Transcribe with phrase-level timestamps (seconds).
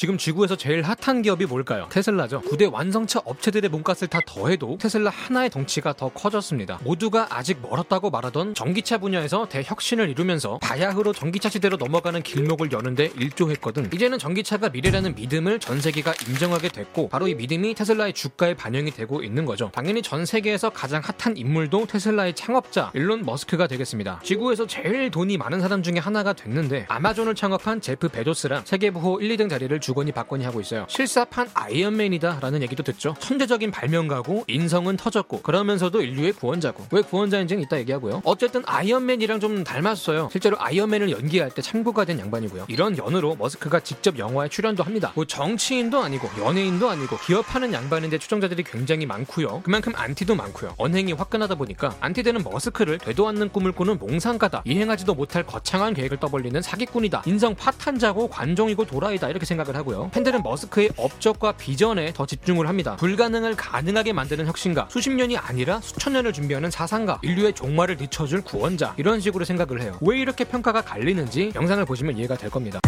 [0.00, 1.86] 지금 지구에서 제일 핫한 기업이 뭘까요?
[1.90, 2.40] 테슬라죠.
[2.40, 6.80] 9대 완성차 업체들의 몸값을 다 더해도 테슬라 하나의 덩치가 더 커졌습니다.
[6.84, 13.90] 모두가 아직 멀었다고 말하던 전기차 분야에서 대혁신을 이루면서 바야흐로 전기차 시대로 넘어가는 길목을 여는데 일조했거든.
[13.92, 19.22] 이제는 전기차가 미래라는 믿음을 전 세계가 인정하게 됐고 바로 이 믿음이 테슬라의 주가에 반영이 되고
[19.22, 19.70] 있는 거죠.
[19.74, 24.22] 당연히 전 세계에서 가장 핫한 인물도 테슬라의 창업자 일론 머스크가 되겠습니다.
[24.24, 29.36] 지구에서 제일 돈이 많은 사람 중에 하나가 됐는데 아마존을 창업한 제프 베조스랑 세계 부호 1,
[29.36, 30.86] 2등 자리를 주 거니 받거니 하고 있어요.
[30.88, 33.14] 실사판 아이언맨이다라는 얘기도 듣죠.
[33.20, 38.22] 천재적인 발명가고 인성은 터졌고 그러면서도 인류의 구원자고 왜 구원자인지는 이따 얘기하고요.
[38.24, 40.28] 어쨌든 아이언맨이랑 좀 닮았어요.
[40.30, 42.66] 실제로 아이언맨을 연기할 때 참고가 된 양반이고요.
[42.68, 45.12] 이런 연으로 머스크가 직접 영화에 출연도 합니다.
[45.14, 49.62] 뭐 정치인도 아니고 연예인도 아니고 기업하는 양반인데 추종자들이 굉장히 많고요.
[49.62, 50.74] 그만큼 안티도 많고요.
[50.78, 54.62] 언행이 화끈하다 보니까 안티들은 머스크를 되도 않는 꿈을 꾸는 몽상가다.
[54.64, 57.22] 이행하지도 못할 거창한 계획을 떠벌리는 사기꾼이다.
[57.26, 60.10] 인성 파탄자고 관종이고 또라이다 이렇게 생각을 하 고요.
[60.12, 62.96] 팬들은 머스크의 업적과 비전에 더 집중을 합니다.
[62.96, 68.94] 불가능을 가능하게 만드는 혁신가, 수십 년이 아니라 수천 년을 준비하는 사상가, 인류의 종말을 늦춰줄 구원자
[68.96, 69.98] 이런 식으로 생각을 해요.
[70.00, 72.80] 왜 이렇게 평가가 갈리는지 영상을 보시면 이해가 될 겁니다.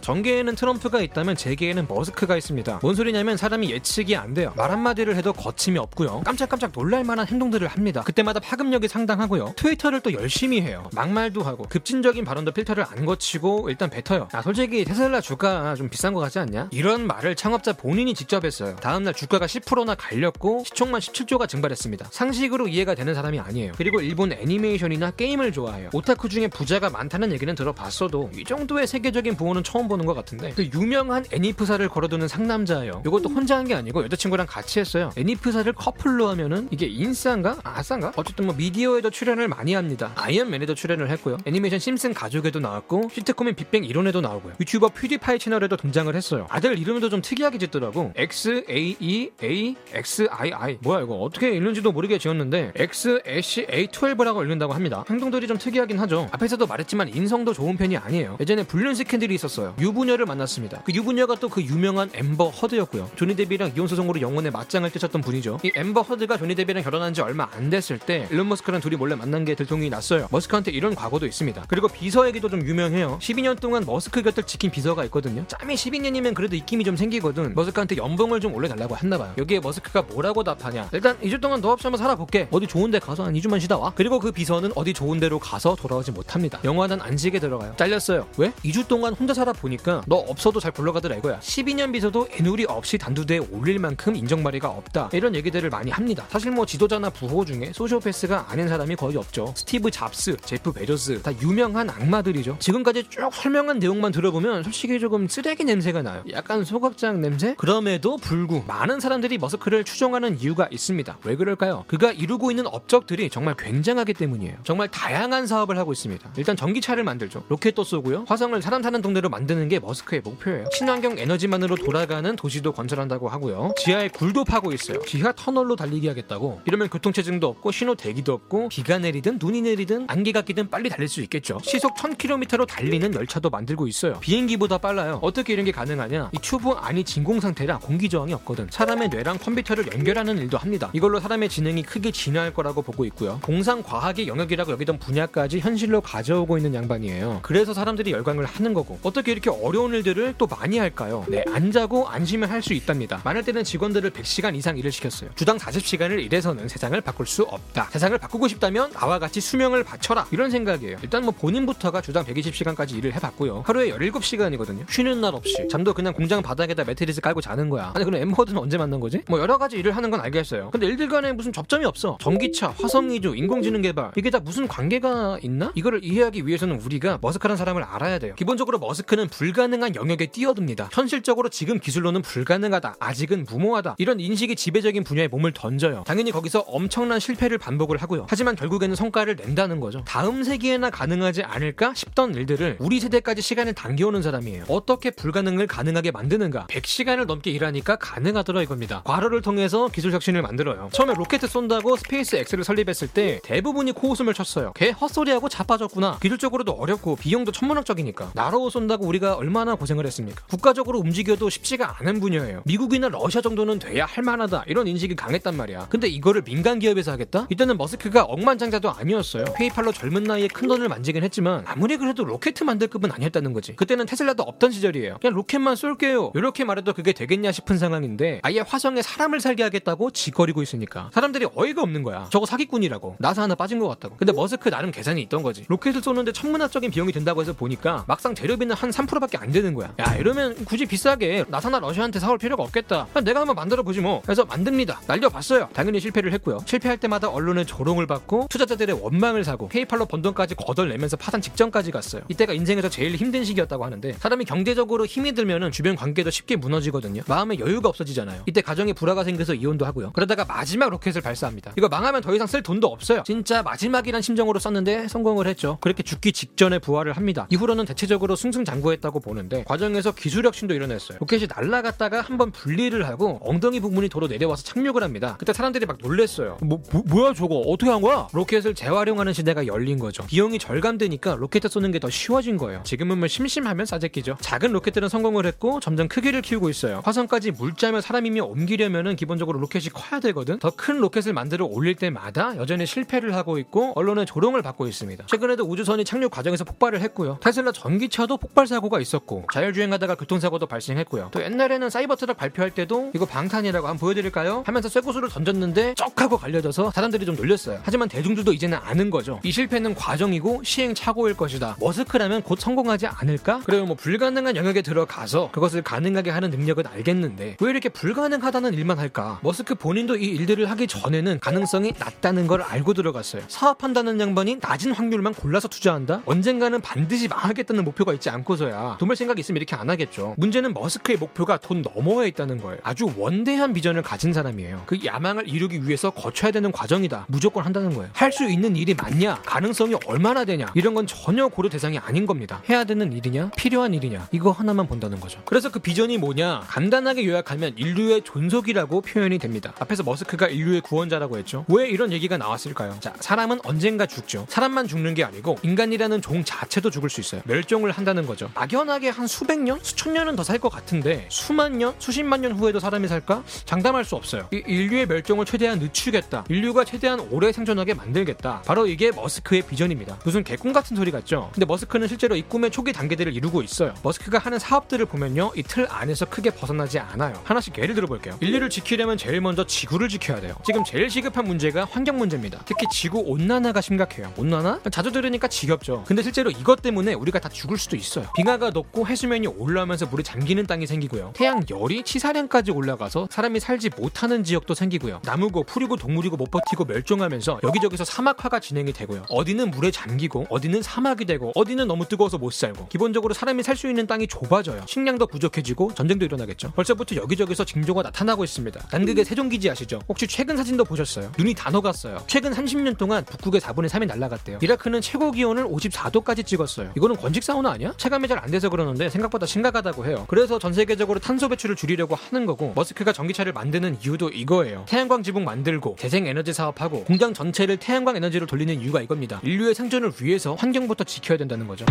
[0.00, 2.80] 자, 전개에는 트럼프가 있다면 재계에는 머스크가 있습니다.
[2.82, 4.52] 뭔 소리냐면 사람이 예측이 안 돼요.
[4.56, 6.22] 말 한마디를 해도 거침이 없고요.
[6.24, 8.02] 깜짝깜짝 놀랄 만한 행동들을 합니다.
[8.02, 9.52] 그때마다 파급력이 상당하고요.
[9.56, 10.88] 트위터를 또 열심히 해요.
[10.94, 14.28] 막말도 하고 급진적인 발언도 필터를 안 거치고 일단 뱉어요.
[14.34, 16.68] 야, 솔직히 테슬라 주가 좀 비싼 것 같지 않냐?
[16.72, 18.76] 이런 말을 창업자 본인이 직접 했어요.
[18.76, 22.08] 다음날 주가가 10%나 갈렸고 시총만 17조가 증발했습니다.
[22.10, 23.72] 상식으로 이해가 되는 사람이 아니에요.
[23.76, 25.90] 그리고 일본 애니메이션이나 게임을 좋아해요.
[25.92, 30.64] 오타쿠 중에 부자가 많다는 얘기는 들어봤어도 이 정도의 세계적인 부호는 처음 보는 것 같은데 그
[30.72, 33.02] 유명한 애니프사를 걸어두는 상남자예요.
[33.06, 35.10] 이것도 혼자 한 게 아니고 여자친구랑 같이 했어요.
[35.16, 37.58] 애니프사를 커플로 하면은 이게 인싸인가?
[37.62, 38.12] 아싸인가?
[38.16, 40.12] 어쨌든 뭐 미디어에도 출연을 많이 합니다.
[40.14, 41.36] 아이언맨에도 출연을 했고요.
[41.44, 44.54] 애니메이션 심슨 가족에도 나왔고 시트콤인 빅뱅 이론에도 나오고요.
[44.60, 46.46] 유튜버 퓨디파이 채널에도 등장을 했어요.
[46.48, 48.12] 아들 이름도 좀 특이하게 짓더라고.
[48.16, 53.40] X A E A X I I 뭐야 이거 어떻게 읽는지도 모르게 지었는데 X A
[53.88, 55.04] A12라고 읽는다고 합니다.
[55.10, 56.28] 행동들이 좀 특이하긴 하죠.
[56.32, 58.36] 앞에서도 말했지만 인성도 좋은 편이 아니에요.
[58.40, 59.74] 예전에 불륜 스캔들이 있었어요.
[59.80, 60.82] 유부녀를 만났습니다.
[60.84, 63.10] 그 유부녀가 또 그 유명한 엠버 허드였고요.
[63.16, 65.58] 조니 뎁이랑 이혼 소송으로 영혼의 맞짱을 뜨셨던 분이죠.
[65.64, 69.16] 이 엠버 허드가 조니 뎁이랑 결혼한 지 얼마 안 됐을 때 일론 머스크랑 둘이 몰래
[69.16, 70.28] 만난 게 들통이 났어요.
[70.30, 71.64] 머스크한테 이런 과거도 있습니다.
[71.66, 73.18] 그리고 비서 얘기도 좀 유명해요.
[73.20, 75.44] 12년 동안 머스크 곁을 지킨 비서가 있거든요.
[75.48, 77.52] 짬이 12년이면 그래도 입김이 좀 생기거든.
[77.56, 79.34] 머스크한테 연봉을 좀 올려달라고 했나 봐요.
[79.36, 80.88] 여기에 머스크가 뭐라고 답하냐.
[80.92, 82.46] 일단 2주 동안 너 없이 한번 살아볼게.
[82.52, 83.92] 어디 좋은 데 가서 한 2주만 쉬다 와.
[83.96, 86.60] 그리고 그 비서는 어디 좋은 데로 가서 돌아오지 못합니다.
[86.62, 87.74] 영원한 안식에 들어가요.
[87.76, 88.28] 잘렸어요.
[88.36, 88.52] 왜?
[88.64, 91.38] 2주 동안 혼자 살아보니 까 너 없어도 잘 굴러가더라 이거야.
[91.40, 95.10] 12년 비서도 에누리 없이 단두대에 올릴 만큼 인정머리가 없다.
[95.12, 96.24] 이런 얘기들을 많이 합니다.
[96.28, 99.52] 사실 뭐 지도자나 부호 중에 소시오패스가 아닌 사람이 거의 없죠.
[99.56, 102.56] 스티브 잡스, 제프 베조스 다 유명한 악마들이죠.
[102.58, 106.22] 지금까지 쭉 설명한 내용만 들어보면 솔직히 조금 쓰레기 냄새가 나요.
[106.32, 107.54] 약간 소각장 냄새?
[107.56, 111.18] 그럼에도 불구 많은 사람들이 머스크를 추종하는 이유가 있습니다.
[111.24, 111.84] 왜 그럴까요?
[111.86, 114.56] 그가 이루고 있는 업적들이 정말 굉장하기 때문이에요.
[114.64, 116.32] 정말 다양한 사업을 하고 있습니다.
[116.36, 117.44] 일단 전기차를 만들죠.
[117.48, 118.24] 로켓도 쏘고요.
[118.28, 120.64] 화성을 사람 사는 동네로 만드는 게 머스크의 목표예요.
[120.72, 123.72] 친환경 에너지만으로 돌아가는 도시도 건설한다고 하고요.
[123.76, 125.00] 지하에 굴도 파고 있어요.
[125.06, 126.60] 지하 터널로 달리기 하겠다고.
[126.66, 131.20] 이러면 교통체증도 없고 신호 대기도 없고 비가 내리든 눈이 내리든 안개가 끼든 빨리 달릴 수
[131.22, 131.58] 있겠죠.
[131.62, 134.18] 시속 1000km로 달리는 열차도 만들고 있어요.
[134.20, 135.18] 비행기보다 빨라요.
[135.22, 136.30] 어떻게 이런 게 가능하냐?
[136.32, 138.68] 이 튜브 안이 진공 상태라 공기 저항이 없거든.
[138.70, 140.90] 사람의 뇌랑 컴퓨터를 연결하는 일도 합니다.
[140.92, 143.40] 이걸로 사람의 지능이 크게 진화할 거라고 보고 있고요.
[143.42, 147.40] 공상 과학의 영역이라고 여기던 분야까지 현실로 가져오고 있는 양반이에요.
[147.42, 151.24] 그래서 사람들이 열광을 하는 거고 어떻게 이렇게 어려운 일들을 또 많이 할까요?
[151.28, 153.22] 네, 안 자고 안 쉬면 할 수 있답니다.
[153.24, 155.30] 많을 때는 직원들을 100시간 이상 일을 시켰어요.
[155.34, 157.88] 주당 40시간을 일해서는 세상을 바꿀 수 없다.
[157.90, 160.26] 세상을 바꾸고 싶다면 나와 같이 수명을 바쳐라.
[160.30, 160.98] 이런 생각이에요.
[161.02, 163.62] 일단 뭐 본인부터가 주당 120시간까지 일을 해봤고요.
[163.66, 164.84] 하루에 17시간이거든요.
[164.90, 165.66] 쉬는 날 없이.
[165.70, 167.92] 잠도 그냥 공장 바닥에다 매트리스 깔고 자는 거야.
[167.94, 169.22] 아니 그럼 엠버드는 언제 만난 거지?
[169.26, 170.68] 뭐 여러 가지 일을 하는 건 알겠어요.
[170.70, 172.18] 근데 일들 간에 무슨 접점이 없어.
[172.20, 175.72] 전기차, 화성이주, 인공지능 개발 이게 다 무슨 관계가 있나?
[175.74, 178.34] 이거를 이해하기 위해서는 우리가 머스크라는 사람을 알아야 돼요.
[178.36, 180.90] 기본적으로 머스크는 불가능한 영역에 뛰어듭니다.
[180.92, 182.96] 현실적으로 지금 기술로는 불가능하다.
[182.98, 183.96] 아직은 무모하다.
[183.98, 186.04] 이런 인식이 지배적인 분야에 몸을 던져요.
[186.06, 188.26] 당연히 거기서 엄청난 실패를 반복을 하고요.
[188.28, 190.02] 하지만 결국에는 성과를 낸다는 거죠.
[190.06, 194.64] 다음 세기에나 가능하지 않을까 싶던 일들을 우리 세대까지 시간을 당겨오는 사람이에요.
[194.68, 196.66] 어떻게 불가능을 가능하게 만드는가?
[196.68, 199.02] 100시간을 넘게 일하니까 가능하더라 이겁니다.
[199.04, 200.88] 과로를 통해서 기술 혁신을 만들어요.
[200.92, 204.72] 처음에 로켓 쏜다고 스페이스 X를 설립했을 때 대부분이 코웃음을 쳤어요.
[204.74, 206.18] 걔 헛소리하고 자빠졌구나.
[206.20, 208.32] 기술적으로도 어렵고 비용도 천문학적이니까.
[208.34, 210.42] 나로 쏜다고 우리가 우리가 얼마나 고생을 했습니까?
[210.48, 212.62] 국가적으로 움직여도 쉽지가 않은 분야예요.
[212.64, 215.86] 미국이나 러시아 정도는 돼야 할 만하다 이런 인식이 강했단 말이야.
[215.90, 217.46] 근데 이거를 민간 기업에서 하겠다?
[217.50, 219.44] 이때는 머스크가 억만장자도 아니었어요.
[219.54, 223.76] 페이팔로 젊은 나이에 큰 돈을 만지긴 했지만 아무리 그래도 로켓 만들 급은 아니었다는 거지.
[223.76, 225.18] 그때는 테슬라도 없던 시절이에요.
[225.20, 226.32] 그냥 로켓만 쏠게요.
[226.34, 231.82] 이렇게 말해도 그게 되겠냐 싶은 상황인데 아예 화성에 사람을 살게 하겠다고 지껄이고 있으니까 사람들이 어이가
[231.82, 232.28] 없는 거야.
[232.30, 233.16] 저거 사기꾼이라고.
[233.18, 234.16] 나사 하나 빠진 것 같다고.
[234.16, 235.64] 근데 머스크 나름 계산이 있던 거지.
[235.68, 239.92] 로켓을 쏘는데 천문학적인 비용이 든다고 해서 보니까 막상 재료비는 한 3% 밖에 안 되는 거야.
[239.98, 243.08] 야 이러면 굳이 비싸게 나사나 러시아한테 사올 필요가 없겠다.
[243.24, 244.20] 내가 한번 만들어 보지 뭐.
[244.22, 245.00] 그래서 만듭니다.
[245.06, 245.70] 날려봤어요.
[245.72, 246.60] 당연히 실패를 했고요.
[246.66, 252.22] 실패할 때마다 언론의 조롱을 받고 투자자들의 원망을 사고 페이팔로 번 돈까지 거덜내면서 파산 직전까지 갔어요.
[252.28, 257.22] 이때가 인생에서 제일 힘든 시기였다고 하는데 사람이 경제적으로 힘이 들면은 주변 관계도 쉽게 무너지거든요.
[257.26, 258.42] 마음에 여유가 없어지잖아요.
[258.46, 260.12] 이때 가정에 불화가 생겨서 이혼도 하고요.
[260.12, 261.72] 그러다가 마지막 로켓을 발사합니다.
[261.76, 263.22] 이거 망하면 더 이상 쓸 돈도 없어요.
[263.24, 265.78] 진짜 마지막이란 심정으로 쐈는데 성공을 했죠.
[265.80, 267.46] 그렇게 죽기 직전에 부활을 합니다.
[267.50, 271.18] 이후로는 대체적으로 승승장구했 다고 보는데 과정에서 기술 혁신도 일어났어요.
[271.20, 275.36] 로켓이 날아갔다가 한번 분리를 하고 엉덩이 부분이 도로 내려와서 착륙을 합니다.
[275.38, 276.58] 그때 사람들이 막 놀랬어요.
[276.62, 278.28] 뭐, 뭐 뭐야 저거 어떻게 한 거야?
[278.32, 280.24] 로켓을 재활용하는 시대가 열린 거죠.
[280.26, 282.82] 비용이 절감되니까 로켓 쏘는 게 더 쉬워진 거예요.
[282.84, 284.38] 지금은 뭐 심심하면 싸제끼죠.
[284.40, 287.02] 작은 로켓들은 성공을 했고 점점 크기를 키우고 있어요.
[287.04, 290.58] 화성까지 물자며 사람이며 옮기려면은 기본적으로 로켓이 커야 되거든.
[290.58, 295.26] 더 큰 로켓을 만들어 올릴 때마다 여전히 실패를 하고 있고 언론의 조롱을 받고 있습니다.
[295.26, 297.38] 최근에도 우주선이 착륙 과정에서 폭발을 했고요.
[297.42, 301.28] 테슬라 전기차도 폭발 사고가 있었고 자율주행하다가 교통사고도 발생했고요.
[301.30, 304.64] 또 옛날에는 사이버트럭 발표할 때도 이거 방탄이라고 한번 보여드릴까요?
[304.66, 307.80] 하면서 쇠구슬을 던졌는데 쩍 하고 갈려져서 사람들이 좀 놀렸어요.
[307.82, 309.40] 하지만 대중들도 이제는 아는 거죠.
[309.44, 311.76] 이 실패는 과정이고 시행착오일 것이다.
[311.80, 313.60] 머스크라면 곧 성공하지 않을까?
[313.60, 319.38] 그래요 뭐 불가능한 영역에 들어가서 그것을 가능하게 하는 능력은 알겠는데 왜 이렇게 불가능하다는 일만 할까?
[319.42, 323.42] 머스크 본인도 이 일들을 하기 전에는 가능성이 낮다는 걸 알고 들어갔어요.
[323.48, 326.22] 사업한다는 양반이 낮은 확률만 골라서 투자한다?
[326.26, 330.34] 언젠가는 반드시 망하겠다는 목표가 있지 않고서야 돈 벌 생각이 있으면 이렇게 안 하겠죠.
[330.36, 332.78] 문제는 머스크의 목표가 돈 너머에 있다는 거예요.
[332.84, 334.82] 아주 원대한 비전을 가진 사람이에요.
[334.86, 337.24] 그 야망을 이루기 위해서 거쳐야 되는 과정이다.
[337.28, 338.10] 무조건 한다는 거예요.
[338.12, 339.42] 할 수 있는 일이 맞냐?
[339.44, 340.66] 가능성이 얼마나 되냐?
[340.74, 342.62] 이런 건 전혀 고려 대상이 아닌 겁니다.
[342.68, 343.50] 해야 되는 일이냐?
[343.56, 344.28] 필요한 일이냐?
[344.30, 345.40] 이거 하나만 본다는 거죠.
[345.44, 346.60] 그래서 그 비전이 뭐냐?
[346.68, 349.72] 간단하게 요약하면 인류의 존속이라고 표현이 됩니다.
[349.80, 351.64] 앞에서 머스크가 인류의 구원자라고 했죠.
[351.68, 352.96] 왜 이런 얘기가 나왔을까요?
[353.00, 354.46] 자, 사람은 언젠가 죽죠.
[354.48, 357.42] 사람만 죽는 게 아니고 인간이라는 종 자체도 죽을 수 있어요.
[357.46, 358.48] 멸종을 한다는 거죠.
[358.70, 362.78] 막연하게 한 수백 년, 수천 년은 더 살 것 같은데 수만 년, 수십만 년 후에도
[362.80, 363.42] 사람이 살까?
[363.64, 364.48] 장담할 수 없어요.
[364.52, 366.44] 이 인류의 멸종을 최대한 늦추겠다.
[366.48, 368.62] 인류가 최대한 오래 생존하게 만들겠다.
[368.66, 370.18] 바로 이게 머스크의 비전입니다.
[370.24, 371.50] 무슨 개꿈 같은 소리 같죠?
[371.52, 373.92] 근데 머스크는 실제로 이 꿈의 초기 단계들을 이루고 있어요.
[374.02, 375.52] 머스크가 하는 사업들을 보면요.
[375.56, 377.40] 이 틀 안에서 크게 벗어나지 않아요.
[377.44, 378.36] 하나씩 예를 들어볼게요.
[378.40, 380.54] 인류를 지키려면 제일 먼저 지구를 지켜야 돼요.
[380.64, 382.60] 지금 제일 시급한 문제가 환경 문제입니다.
[382.66, 384.32] 특히 지구 온난화가 심각해요.
[384.36, 384.80] 온난화?
[384.90, 386.02] 자주 들으니까 지겹죠.
[386.08, 388.26] 근데 실제로 이것 때문에 우리가 다 죽을 수도 있어요.
[388.34, 391.32] 빙하 가 녹고 해수면이 올라오면서 물이 잠기는 땅이 생기고요.
[391.34, 395.20] 태양 열이 치사량까지 올라가서 사람이 살지 못하는 지역도 생기고요.
[395.24, 399.24] 나무고 풀이고 동물이고 못 버티고 멸종하면서 여기저기서 사막화가 진행이 되고요.
[399.30, 403.88] 어디는 물에 잠기고 어디는 사막이 되고 어디는 너무 뜨거워서 못 살고 기본적으로 사람이 살 수
[403.88, 404.82] 있는 땅이 좁아져요.
[404.86, 406.72] 식량도 부족해지고 전쟁도 일어나겠죠.
[406.72, 408.88] 벌써부터 여기저기서 징조가 나타나고 있습니다.
[408.92, 410.00] 남극의 세종기지 아시죠?
[410.06, 411.32] 혹시 최근 사진도 보셨어요?
[411.38, 412.22] 눈이 다 녹았어요.
[412.26, 414.58] 최근 30년 동안 북극의 4분의 3이 날아갔대요.
[414.60, 416.92] 이라크는 최고 기온을 54도까지 찍었어요.
[416.94, 417.94] 이거는 건식 사우나 아니야?
[417.96, 420.24] 체감이 잘안 돼서 그러는데 생각보다 심각하다고 해요.
[420.28, 424.84] 그래서 전 세계적으로 탄소 배출을 줄이려고 하는 거고 머스크가 전기차를 만드는 이유도 이거예요.
[424.88, 429.40] 태양광 지붕 만들고 재생 에너지 사업하고 공장 전체를 태양광 에너지로 돌리는 이유가 이겁니다.
[429.42, 431.84] 인류의 생존을 위해서 환경부터 지켜야 된다는 거죠.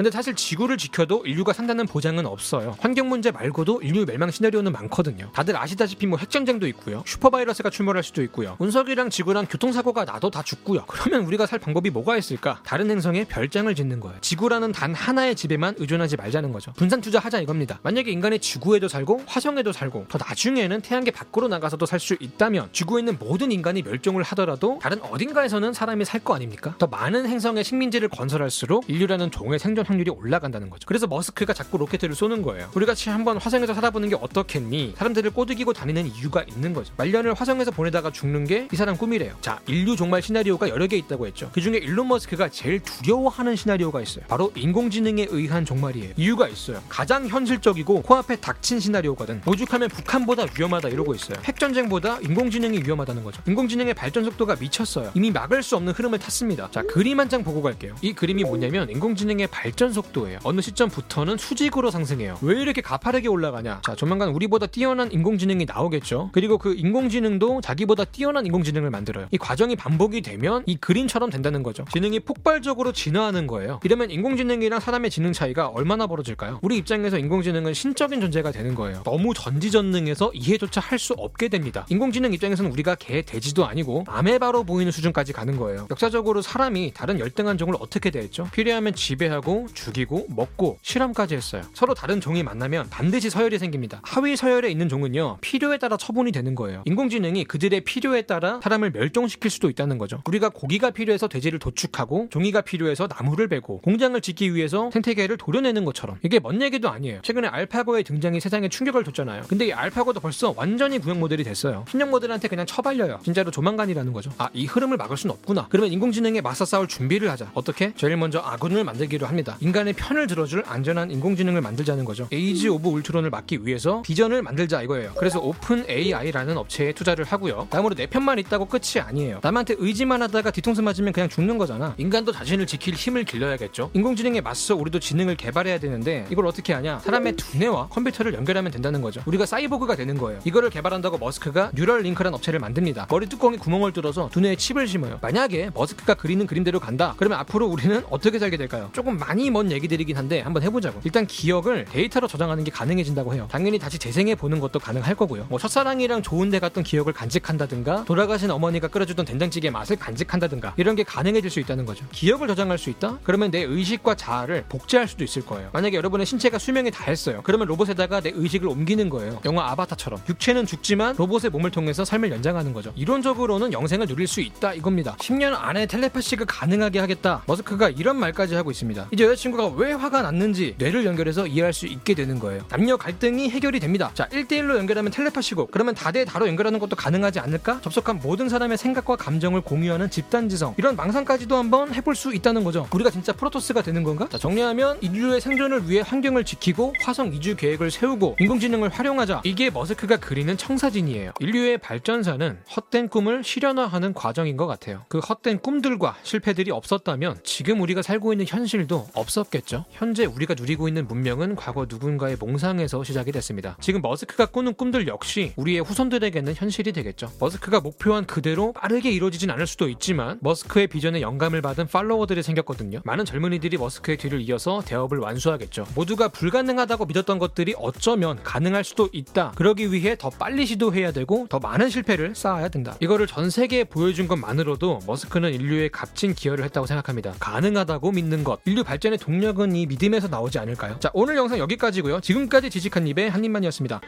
[0.00, 2.74] 근데 사실 지구를 지켜도 인류가 산다는 보장은 없어요.
[2.78, 5.30] 환경 문제 말고도 인류 멸망 시나리오는 많거든요.
[5.34, 7.02] 다들 아시다시피 뭐 핵전쟁도 있고요.
[7.04, 8.56] 슈퍼바이러스가 출몰할 수도 있고요.
[8.60, 10.86] 운석이랑 지구랑 교통사고가 나도 다 죽고요.
[10.86, 12.62] 그러면 우리가 살 방법이 뭐가 있을까?
[12.64, 14.16] 다른 행성에 별장을 짓는 거예요.
[14.22, 16.72] 지구라는 단 하나의 집에만 의존하지 말자는 거죠.
[16.78, 17.78] 분산 투자하자 이겁니다.
[17.82, 23.02] 만약에 인간이 지구에도 살고 화성에도 살고 더 나중에는 태양계 밖으로 나가서도 살 수 있다면 지구에
[23.02, 26.74] 있는 모든 인간이 멸종을 하더라도 다른 어딘가에서는 사람이 살 거 아닙니까?
[26.78, 30.86] 더 많은 행성의 식민지를 건설할수록 인류라는 종의 생존 확률이 올라간다는 거죠.
[30.86, 32.70] 그래서 머스크가 자꾸 로켓을 쏘는 거예요.
[32.74, 34.94] 우리 같이 한번 화성에서 살아보는 게 어떻겠니?
[34.96, 36.92] 사람들을 꼬드기고 다니는 이유가 있는 거죠.
[36.96, 39.34] 말년을 화성에서 보내다가 죽는 게 이 사람 꿈이래요.
[39.40, 41.50] 자, 인류 종말 시나리오가 여러 개 있다고 했죠.
[41.52, 44.24] 그 중에 일론 머스크가 제일 두려워하는 시나리오가 있어요.
[44.28, 46.12] 바로 인공지능에 의한 종말이에요.
[46.16, 46.80] 이유가 있어요.
[46.88, 49.42] 가장 현실적이고 코앞에 닥친 시나리오거든.
[49.46, 51.38] 오죽하면 북한보다 위험하다 이러고 있어요.
[51.44, 53.42] 핵전쟁보다 인공지능이 위험하다는 거죠.
[53.48, 55.10] 인공지능의 발전 속도가 미쳤어요.
[55.14, 56.68] 이미 막을 수 없는 흐름을 탔습니다.
[56.70, 57.94] 자, 그림 한 장 보고 갈게요.
[58.02, 60.40] 이 그림이 뭐냐면 인공지능의 발전 발전 속도예요.
[60.44, 62.36] 어느 시점부터는 수직으로 상승해요.
[62.42, 63.80] 왜 이렇게 가파르게 올라가냐?
[63.82, 66.28] 자, 조만간 우리보다 뛰어난 인공지능이 나오겠죠.
[66.32, 69.28] 그리고 그 인공지능도 자기보다 뛰어난 인공지능을 만들어요.
[69.30, 71.86] 이 과정이 반복이 되면 이 그림처럼 된다는 거죠.
[71.94, 73.80] 지능이 폭발적으로 진화하는 거예요.
[73.82, 76.58] 이러면 인공지능이랑 사람의 지능 차이가 얼마나 벌어질까요?
[76.60, 79.02] 우리 입장에서 인공지능은 신적인 존재가 되는 거예요.
[79.04, 81.86] 너무 전지전능해서 이해조차 할 수 없게 됩니다.
[81.88, 85.86] 인공지능 입장에서는 우리가 개, 돼지도 아니고 아메바로 보이는 수준까지 가는 거예요.
[85.90, 88.48] 역사적으로 사람이 다른 열등한 종을 어떻게 대했죠?
[88.52, 91.62] 필요하면 지배하고 죽이고 먹고 실험까지 했어요.
[91.74, 94.00] 서로 다른 종이 만나면 반드시 서열이 생깁니다.
[94.02, 96.82] 하위 서열에 있는 종은요 필요에 따라 처분이 되는 거예요.
[96.86, 100.22] 인공지능이 그들의 필요에 따라 사람을 멸종시킬 수도 있다는 거죠.
[100.26, 106.18] 우리가 고기가 필요해서 돼지를 도축하고 종이가 필요해서 나무를 베고 공장을 짓기 위해서 생태계를 도려내는 것처럼
[106.22, 107.20] 이게 먼 얘기도 아니에요.
[107.22, 109.44] 최근에 알파고의 등장이 세상에 충격을 줬잖아요.
[109.48, 111.84] 근데 이 알파고도 벌써 완전히 구형 모델이 됐어요.
[111.90, 113.20] 신형 모델한테 그냥 처발려요.
[113.24, 114.30] 진짜로 조만간이라는 거죠.
[114.38, 115.66] 아, 이 흐름을 막을 순 없구나.
[115.70, 117.50] 그러면 인공지능에 맞서 싸울 준비를 하자.
[117.54, 117.92] 어떻게?
[117.94, 119.49] 제일 먼저 아군을 만들기로 합니다.
[119.60, 122.28] 인간의 편을 들어줄 안전한 인공지능을 만들자는 거죠.
[122.32, 125.12] Age of Ultron을 막기 위해서 비전을 만들자 이거예요.
[125.18, 127.66] 그래서 OpenAI라는 업체에 투자를 하고요.
[127.70, 129.40] 다음으로 내 편만 있다고 끝이 아니에요.
[129.42, 131.94] 남한테 의지만 하다가 뒤통수 맞으면 그냥 죽는 거잖아.
[131.98, 133.90] 인간도 자신을 지킬 힘을 길러야겠죠.
[133.94, 137.00] 인공지능에 맞서 우리도 지능을 개발해야 되는데 이걸 어떻게 하냐?
[137.00, 139.22] 사람의 두뇌와 컴퓨터를 연결하면 된다는 거죠.
[139.26, 140.40] 우리가 사이보그가 되는 거예요.
[140.44, 143.06] 이거를 개발한다고 머스크가 Neuralink라는 업체를 만듭니다.
[143.10, 145.18] 머리 뚜껑에 구멍을 뚫어서 두뇌에 칩을 심어요.
[145.22, 147.14] 만약에 머스크가 그리는 그림대로 간다.
[147.16, 148.90] 그러면 앞으로 우리는 어떻게 살게 될까요?
[148.92, 151.00] 조금 많이 먼 얘기들이긴 한데 한번 해보자고.
[151.04, 153.48] 일단 기억을 데이터로 저장하는 게 가능해진다고 해요.
[153.50, 155.46] 당연히 다시 재생해 보는 것도 가능할 거고요.
[155.48, 161.48] 뭐 첫사랑이랑 좋은데 갔던 기억을 간직한다든가 돌아가신 어머니가 끓여주던 된장찌개 맛을 간직한다든가 이런 게 가능해질
[161.50, 162.04] 수 있다는 거죠.
[162.12, 163.18] 기억을 저장할 수 있다?
[163.22, 165.70] 그러면 내 의식과 자아를 복제할 수도 있을 거예요.
[165.72, 167.40] 만약에 여러분의 신체가 수명이 다했어요.
[167.44, 169.40] 그러면 로봇에다가 내 의식을 옮기는 거예요.
[169.44, 172.92] 영화 아바타처럼 육체는 죽지만 로봇의 몸을 통해서 삶을 연장하는 거죠.
[172.96, 175.16] 이론적으로는 영생을 누릴 수 있다 이겁니다.
[175.18, 177.42] 10년 안에 텔레파시가 가능하게 하겠다.
[177.46, 179.08] 머스크가 이런 말까지 하고 있습니다.
[179.12, 182.62] 이제 여자친구가 왜 화가 났는지 뇌를 연결해서 이해할 수 있게 되는 거예요.
[182.68, 184.10] 남녀 갈등이 해결이 됩니다.
[184.14, 187.80] 자, 1대1로 연결하면 텔레파시고 그러면 다대 다로 연결하는 것도 가능하지 않을까?
[187.80, 192.88] 접속한 모든 사람의 생각과 감정을 공유하는 집단지성 이런 망상까지도 한번 해볼 수 있다는 거죠.
[192.92, 194.26] 우리가 진짜 프로토스가 되는 건가?
[194.30, 200.16] 자, 정리하면 인류의 생존을 위해 환경을 지키고 화성 이주 계획을 세우고 인공지능을 활용하자 이게 머스크가
[200.16, 201.32] 그리는 청사진이에요.
[201.38, 205.04] 인류의 발전사는 헛된 꿈을 실현화하는 과정인 것 같아요.
[205.08, 209.84] 그 헛된 꿈들과 실패들이 없었다면 지금 우리가 살고 있는 현실도 없었겠죠.
[209.90, 213.76] 현재 우리가 누리고 있는 문명은 과거 누군가의 몽상에서 시작이 됐습니다.
[213.80, 217.30] 지금 머스크가 꾸는 꿈들 역시 우리의 후손들에게는 현실이 되겠죠.
[217.38, 223.00] 머스크가 목표한 그대로 빠르게 이루어지진 않을 수도 있지만 머스크의 비전에 영감을 받은 팔로워들이 생겼거든요.
[223.04, 225.86] 많은 젊은이들이 머스크의 뒤를 이어서 대업을 완수하겠죠.
[225.94, 229.52] 모두가 불가능하다고 믿었던 것들이 어쩌면 가능할 수도 있다.
[229.56, 232.96] 그러기 위해 더 빨리 시도해야 되고 더 많은 실패를 쌓아야 된다.
[233.00, 237.34] 이거를 전 세계에 보여준 것만으로도 머스크는 인류의 값진 기여를 했다고 생각합니다.
[237.38, 238.60] 가능하다고 믿는 것.
[238.64, 240.96] 인류 발전 의 동력은 이 믿음에서 나오지 않을까요?
[241.00, 242.20] 자, 오늘 영상 여기까지고요.
[242.20, 244.00] 지금까지 지식한 입의 한입만이었습니다.